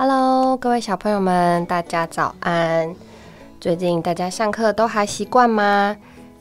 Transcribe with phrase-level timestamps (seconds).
[0.00, 2.94] Hello，各位小朋友们，大家早安！
[3.60, 5.96] 最近大家上课都还习惯吗？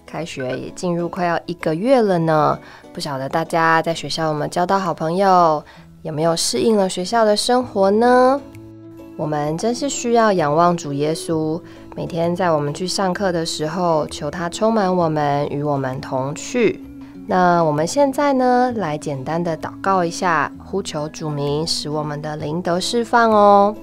[0.06, 2.60] 开学也进入快要一个月了呢，
[2.94, 5.64] 不晓得大家在学校有没有交到好朋友，
[6.04, 8.40] 有没有适应了学校的生活呢？
[9.16, 11.60] 我们真是需要仰望主耶稣，
[11.96, 16.80] 每天在我们去上课的时候，求他充满我们，与我们同去。
[17.30, 23.76] 那我们现在呢，来简单的祷告一下，呼求主名，使我们的灵得释放哦。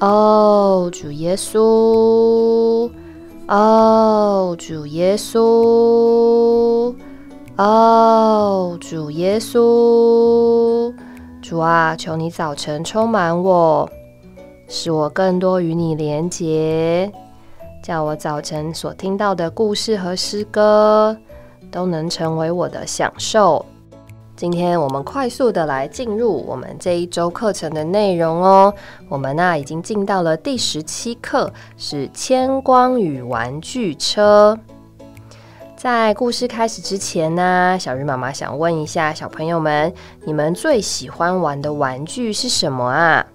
[0.00, 2.90] 哦，主耶稣，
[3.48, 6.94] 哦，主耶稣，
[7.56, 10.92] 哦，主耶稣，
[11.40, 13.88] 主啊，求你早晨充满我，
[14.68, 17.10] 使我更多与你连结，
[17.82, 21.16] 叫我早晨所听到的故事和诗歌。
[21.70, 23.64] 都能成为我的享受。
[24.36, 28.72] 今天我们快速的来进入我们这一周课程的内容哦。
[29.08, 34.58] 我们呢已经进到了第十七课，是千光与玩具车。
[35.76, 39.92] 在故事开始之前呢，小鱼妈妈想问一下小朋友们，
[40.24, 43.26] 你们最喜欢玩的玩具是什么啊？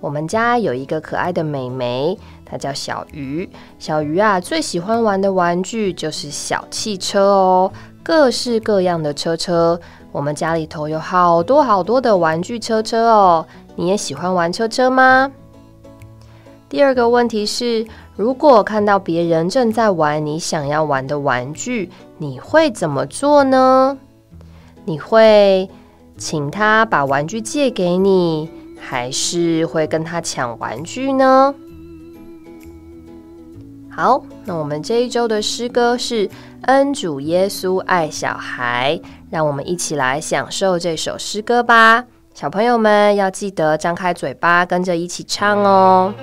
[0.00, 2.18] 我们家有一个可爱的美眉。
[2.50, 3.48] 它叫小鱼，
[3.78, 9.80] 小鱼啊，最喜欢玩的玩具就是小汽车哦，各式各样的车车。
[10.10, 13.46] 我们家里头有好多好多的玩具车车哦。
[13.76, 15.30] 你也喜欢玩车车吗？
[16.68, 23.96] 第二个问题是，如果看到别人正在玩你想要玩的玩具，你会怎么做呢？
[24.84, 25.70] 你会
[26.18, 31.54] 请他把玩具借给你，还是会跟他抢玩具呢？
[33.90, 36.26] 好，那我们这一周的诗歌是
[36.62, 38.98] 《恩主耶稣爱小孩》，
[39.30, 42.04] 让我们一起来享受这首诗歌吧。
[42.32, 46.14] 小朋友们要记得张开嘴巴，跟着一起唱哦。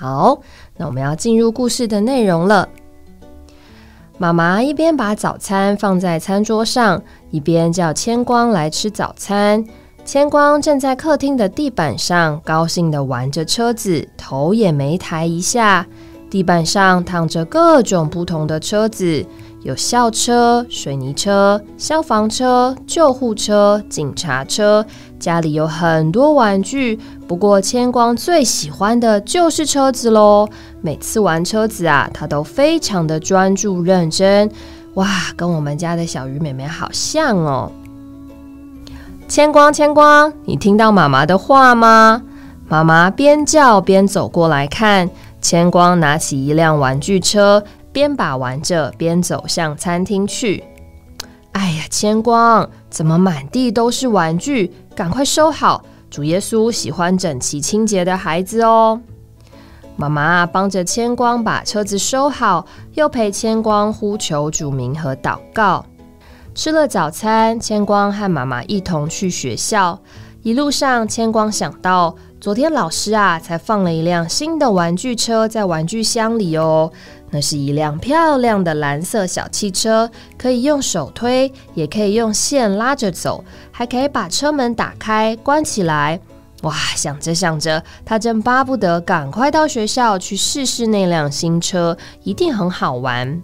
[0.00, 0.40] 好，
[0.78, 2.66] 那我们要进入故事的内容了。
[4.16, 9.62] 妈妈一边把早餐放在餐桌上，一边叫千光来吃早餐。
[10.02, 15.86] 千光站在客厅的地板上高兴的玩着车子，头也没抬一下。
[16.30, 19.26] 地板上躺着各种不同的车子。
[19.62, 24.84] 有校车、水泥车、消防车、救护车、警察车，
[25.18, 26.98] 家里有很多玩具。
[27.28, 30.48] 不过千光最喜欢的就是车子喽。
[30.80, 34.50] 每次玩车子啊，他都非常的专注认真。
[34.94, 35.06] 哇，
[35.36, 37.70] 跟我们家的小鱼妹妹好像哦。
[39.28, 42.22] 千光，千光，你听到妈妈的话吗？
[42.66, 45.10] 妈妈边叫边走过来看。
[45.42, 47.62] 千光拿起一辆玩具车。
[47.92, 50.64] 边把玩着，边走向餐厅去。
[51.52, 54.72] 哎呀，千光，怎么满地都是玩具？
[54.94, 55.84] 赶快收好！
[56.08, 59.00] 主耶稣喜欢整齐清洁的孩子哦。
[59.96, 65.84] 妈妈帮着千光把车子收好，又陪千光呼求主名和祷告。
[66.54, 70.00] 吃了早餐，千光和妈妈一同去学校。
[70.42, 76.90] 一路上，千光想到，昨天老师啊，才放了一辆新的玩具车在玩具箱里哦。
[77.30, 86.18] 那是一辆漂亮的蓝色小汽车，可以用手推，也可以用线拉着走，还可以把车门打开关起来。
[86.62, 93.42] 哇，想着想着，他正巴不得赶快到学校去试试那辆新车，一定很好玩。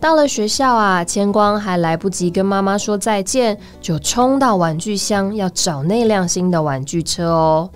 [0.00, 7.70] 到了学校啊，千光还来不及跟妈妈说再见，就冲到玩具箱要找那辆新的玩具车哦。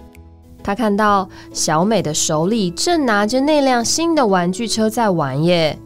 [0.63, 5.79] 他看到小美的手里正拿着那辆新的玩具车在玩耶。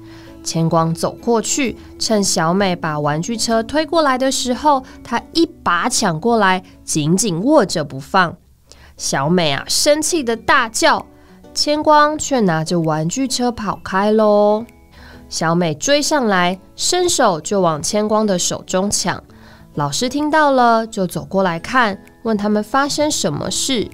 [0.43, 8.37] 千光走过去，趁小美把玩具车推过来的时候，他一把抢过来，紧紧握着不放。
[8.97, 11.07] 小美啊，生气的大叫，
[11.55, 14.65] 千光却拿着玩具车跑开喽。
[15.33, 19.25] 小美追上来，伸手就往千光的手中抢。
[19.77, 23.89] 老师听到了，就走过来看，问他们发生什么事。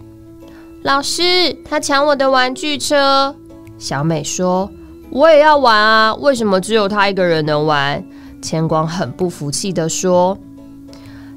[0.82, 3.36] 老师，他抢我的玩具车。
[3.78, 4.68] 小美说
[5.12, 8.04] ：“我也要玩啊，为什么只有他一个人能玩？”
[8.42, 10.36] 千光很不服气的说：“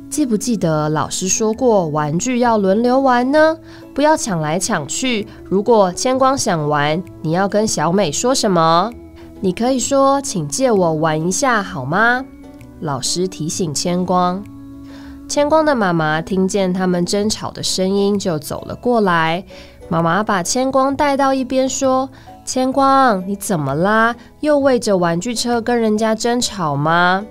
[0.09, 3.55] 记不记得老师说过，玩具要轮流玩呢？
[3.93, 5.27] 不要抢来抢去。
[5.43, 8.91] 如果千光想玩，你要跟小美说什么？”
[9.43, 12.23] 你可以说，请借我玩一下好吗？
[12.79, 14.43] 老师提醒千光。
[15.27, 19.43] 千光的妈妈听见他们争吵的声音，就走了过来。
[19.89, 22.07] 妈妈把千光带到一边，说
[22.45, 24.15] ：“千光，你怎么啦？
[24.41, 27.25] 又为着玩具车跟人家争吵吗？”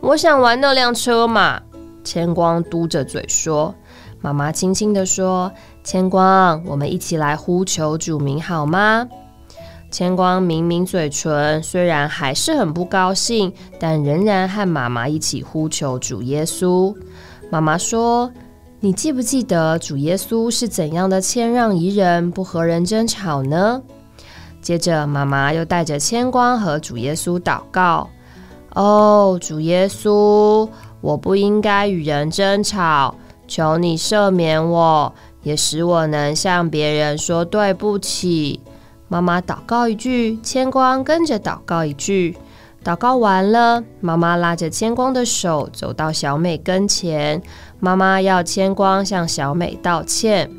[0.00, 1.62] 我想玩那辆车嘛。
[2.04, 3.74] 千光嘟着嘴说。
[4.20, 5.50] 妈妈轻轻地说
[5.82, 9.08] ：“千光，我们一起来呼求主名好吗？”
[9.90, 16.94] 千光抿抿嘴唇，虽然还是很不高兴，但仍然和妈妈一起呼求主耶稣。
[17.50, 18.30] 妈妈说
[18.80, 23.82] ：“你记不记得主耶稣是怎样的谦让宜人，不和人争吵呢？”
[24.60, 28.10] 接着，妈妈又带着千光和主耶稣祷告
[28.76, 30.68] ：“哦，主耶稣，
[31.00, 33.14] 我不应该与人争吵，
[33.46, 35.10] 求你赦免我，
[35.42, 38.60] 也使我能向别人说对不起。”
[39.08, 42.36] 妈妈祷告一句，千光跟着祷告一句。
[42.84, 47.42] 祷告完了，妈妈拉着千光的手走到小美跟前。
[47.80, 50.50] 妈妈要千光向小美道歉：“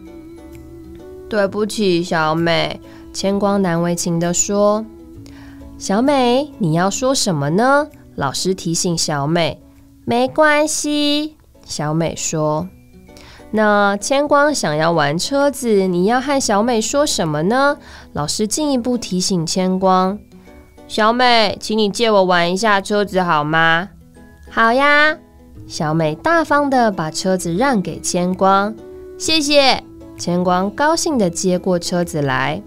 [1.30, 2.80] 对不起，小美。”
[3.13, 4.86] 千光难为情的说
[5.80, 9.62] ：“小美，你要说什么呢？”老师提醒小美
[10.06, 12.68] ：“没关系。”小美说。
[13.51, 17.78] 那千光想要玩车子，你要和小美说什么呢？
[18.13, 20.19] 老师进一步提醒千光
[20.88, 23.90] ：“小美，请你借我玩一下车子好吗
[24.51, 25.18] ？”“好呀。”
[25.68, 28.75] 小美大方的把车子让给千光，
[29.18, 29.84] 谢谢。
[30.18, 32.62] 千光高兴的接过车子来，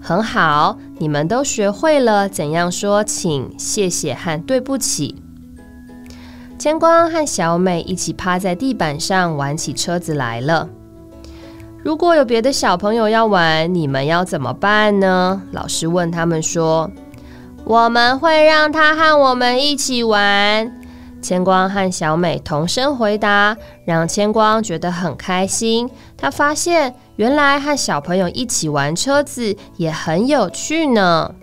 [0.00, 5.23] 很好，你们都学会了怎样说请、谢谢和对不起。
[6.58, 10.68] 千光和小美一起趴在地板上玩起车子来了。
[11.82, 15.42] 如果有别的小朋友要玩，你们要怎么办呢？
[15.52, 16.90] 老师问他们说
[17.66, 20.80] ：“我们会让他和我们一起玩。”
[21.20, 23.56] 千光和小美同声回答，
[23.86, 25.88] 让千光觉得很开心。
[26.16, 31.34] 他发现原来和小朋友一起玩车子也很有趣呢。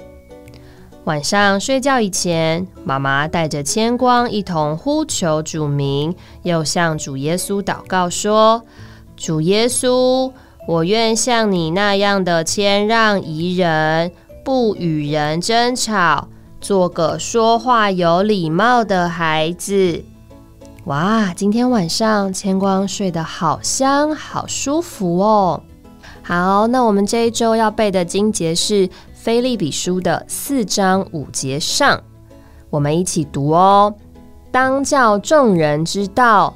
[1.06, 8.62] 晚上睡觉以前，妈妈带着千光一同呼求主名，又向主耶稣祷告说
[9.18, 10.32] ：“主耶稣，
[10.68, 14.12] 我愿像你那样的谦让宜人，
[14.46, 16.28] 不与人争吵，
[16.62, 20.04] 做个说话有礼貌的孩子。”
[20.86, 25.64] 哇，今天晚上千光睡得好香，好舒服哦。
[26.22, 28.88] 好，那我们这一周要背的经节是。
[29.22, 32.02] 菲利比书的四章五节上，
[32.72, 33.94] 我们一起读哦。
[34.52, 36.56] 当叫众人知道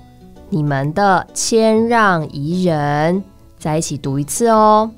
[0.49, 3.23] 你们的谦让宜人，
[3.59, 4.89] 再一起读一次哦。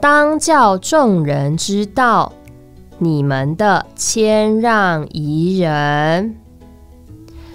[0.00, 2.32] 当叫众人知道
[2.98, 6.34] 你们的谦让宜人。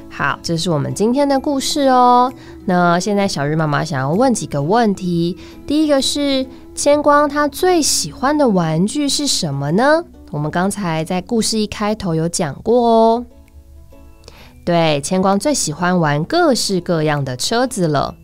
[0.09, 2.31] 好，这是我们今天的故事哦。
[2.63, 5.37] 那现在小日妈妈想要问几个问题。
[5.67, 6.47] 第一个是。
[6.75, 10.03] 千光他最喜欢的玩具是什么呢？
[10.31, 13.25] 我们刚才在故事一开头有讲过哦。
[14.65, 18.15] 对，千光最喜欢玩各式各样的车子了。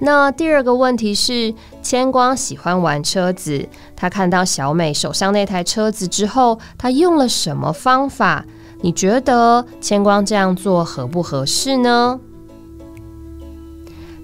[0.00, 8.44] 那第二个问题是，千光喜欢玩车子，他看到小美手上那台车子之后，他用了什么方法？
[8.80, 12.18] 你觉得千光这样做合不合适呢？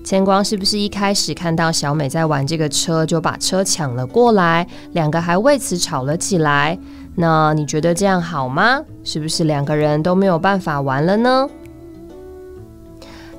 [0.04, 4.66] 千光是不是一开始看到小美在玩这个车，就把车抢了过来？
[4.92, 6.78] 两个还为此吵了起来。
[7.16, 8.82] 那你觉得这样好吗？
[9.02, 11.48] 是不是两个人都没有办法玩了呢？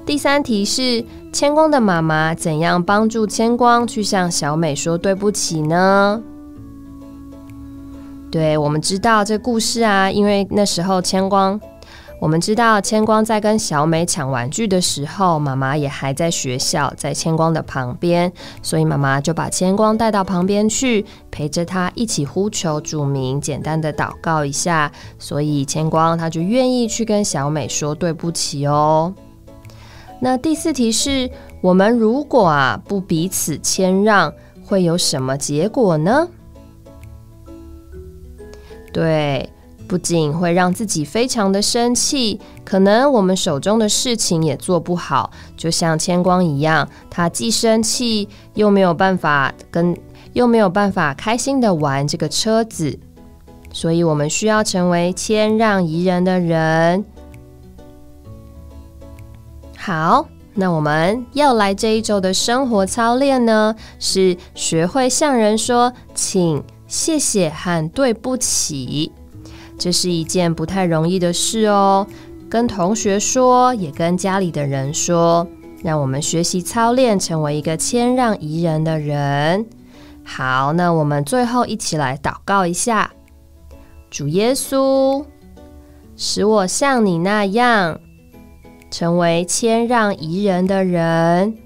[0.07, 6.19] 第三题是千光的妈妈怎样帮助千光去向小美说对不起呢？
[8.31, 11.59] 对，我们知道这故事啊，因为那时候千光，
[12.19, 18.31] 我们知道千光在跟小美抢玩具的时候，妈妈也还在学校，在千光的旁边，
[18.61, 29.13] 所以妈妈就把千光带到旁边去，陪着他一起呼求主名，简单的祷告一下，所以千光他就愿意去跟小美说对不起哦。
[30.21, 31.29] 那第四题是
[31.61, 34.33] 我们如果啊不彼此谦让，
[34.65, 36.27] 会有什么结果呢？
[38.93, 39.49] 对，
[39.87, 45.31] 不仅会让自己非常的生气，可能我们手中的事情也做不好。
[45.55, 49.95] 就像千光一样，他既生气，又没有办法跟，
[50.33, 52.97] 又没有办法开心的玩这个车子。
[53.71, 57.05] 所以，我们需要成为谦让宜人的人。
[59.77, 66.63] 好，那我们要来这一周的生活操练呢，是学会向人说请。
[66.87, 69.11] 谢谢和对不起，
[69.77, 72.05] 这是一件不太容易的事哦。
[72.49, 75.47] 跟同学说，也跟家里的人说，
[75.83, 79.65] 让我们学习操练，成为一个谦让宜人的人。
[80.23, 83.11] 好，那我们最后一起来祷告一下：
[84.09, 85.25] 主耶稣，
[86.15, 87.99] 使我像你那样，
[88.89, 91.57] 成为谦让宜人的人，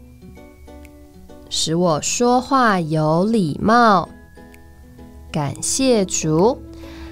[1.49, 4.09] 使我说话有礼貌。
[5.31, 6.59] 感谢主，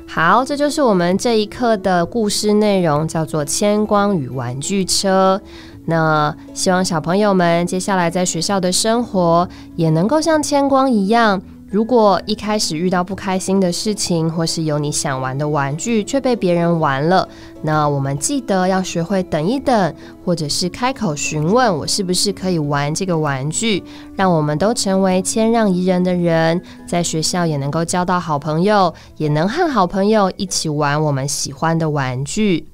[0.09, 5.39] 好，这就是我们这一课的故事内容，叫做《千光与玩具车》。
[5.85, 11.39] 那希望小朋友们接下来在学校的生活，也能够像千光一样。
[11.69, 17.27] 如果一开始遇到不开心的事情，或是有你想玩的玩具却被别人玩了，
[17.61, 19.93] 那我们记得要学会等一等，
[20.23, 23.83] 或者是开口询问我是不是可以玩这个玩具，
[24.15, 32.65] 让我们都成为谦让宜人的人，在学校也能够交到好朋友，也能和好朋友一起玩我们喜欢的玩具。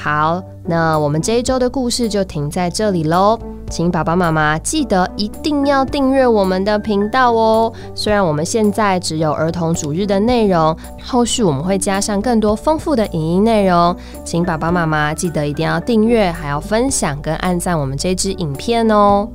[0.00, 3.36] 好，那我们这一周的故事就停在这里喽。
[3.68, 7.70] 请爸爸妈妈记得一定要订阅我们的频道哦。
[7.94, 19.28] 虽然我们现在只有儿童主日的内容，后续我们会加上更多丰富的影音内容，请爸爸妈妈记得一定要订阅，还要分享跟按赞我们这支影片哦。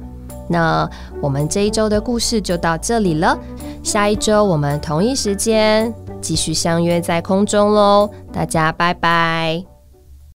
[0.48, 0.90] 那
[1.22, 3.38] 我们这一周的故事就到这里了，
[3.84, 8.10] 下一周我们同一时间继续相约在空中喽。
[8.32, 9.73] 大家拜拜。